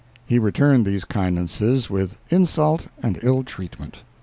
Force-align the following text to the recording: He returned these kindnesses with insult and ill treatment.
He 0.25 0.39
returned 0.39 0.83
these 0.87 1.05
kindnesses 1.05 1.87
with 1.91 2.17
insult 2.31 2.87
and 3.03 3.19
ill 3.21 3.43
treatment. 3.43 3.99